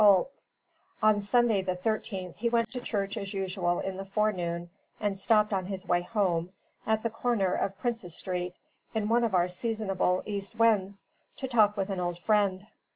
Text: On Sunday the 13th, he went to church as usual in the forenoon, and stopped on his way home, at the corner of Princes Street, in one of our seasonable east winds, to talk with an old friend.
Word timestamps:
On 1.03 1.21
Sunday 1.21 1.61
the 1.61 1.75
13th, 1.75 2.37
he 2.37 2.49
went 2.49 2.71
to 2.71 2.79
church 2.81 3.17
as 3.17 3.35
usual 3.35 3.79
in 3.79 3.97
the 3.97 4.03
forenoon, 4.03 4.71
and 4.99 5.19
stopped 5.19 5.53
on 5.53 5.67
his 5.67 5.87
way 5.87 6.01
home, 6.01 6.49
at 6.87 7.03
the 7.03 7.09
corner 7.11 7.53
of 7.53 7.77
Princes 7.77 8.15
Street, 8.15 8.55
in 8.95 9.09
one 9.09 9.23
of 9.23 9.35
our 9.35 9.47
seasonable 9.47 10.23
east 10.25 10.55
winds, 10.57 11.05
to 11.37 11.47
talk 11.47 11.77
with 11.77 11.91
an 11.91 11.99
old 11.99 12.17
friend. 12.17 12.65